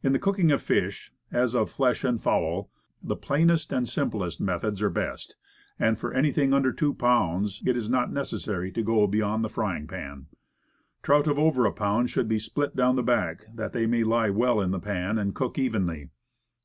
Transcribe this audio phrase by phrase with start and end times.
[0.00, 0.22] Fish, 109 In
[0.52, 2.70] cooking fish, as of flesh and fowl,
[3.02, 5.34] the plainest and simplest methods are best;
[5.80, 9.88] and for anything under two pounds, it is not necessary to go beyond the frying
[9.88, 10.26] pan.
[11.02, 14.30] Trout of over a pound should be split down the back, that they may be
[14.30, 16.10] well in the pan, and cook evenly.